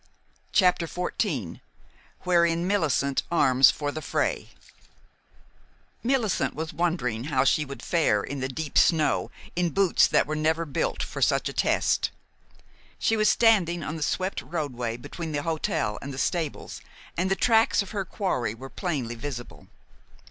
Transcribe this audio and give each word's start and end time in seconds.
CHAPTER 0.51 0.87
XIV 0.87 1.61
WHEREIN 2.23 2.65
MILLICENT 2.65 3.21
ARMS 3.29 3.69
FOR 3.69 3.91
THE 3.91 4.01
FRAY 4.01 4.49
Millicent 6.01 6.55
was 6.55 6.73
wondering 6.73 7.25
how 7.25 7.43
she 7.43 7.65
would 7.65 7.83
fare 7.83 8.23
in 8.23 8.39
the 8.39 8.47
deep 8.47 8.79
snow 8.79 9.29
in 9.55 9.69
boots 9.69 10.07
that 10.07 10.25
were 10.25 10.35
never 10.35 10.65
built 10.65 11.03
for 11.03 11.21
such 11.21 11.47
a 11.49 11.53
test. 11.53 12.09
She 12.97 13.15
was 13.15 13.29
standing 13.29 13.83
on 13.83 13.95
the 13.95 14.01
swept 14.01 14.41
roadway 14.41 14.97
between 14.97 15.33
the 15.33 15.43
hotel 15.43 15.99
and 16.01 16.11
the 16.11 16.17
stables, 16.17 16.81
and 17.15 17.29
the 17.29 17.35
tracks 17.35 17.83
of 17.83 17.91
her 17.91 18.03
quarry 18.03 18.55
were 18.55 18.69
plainly 18.69 19.13
visible. 19.13 19.67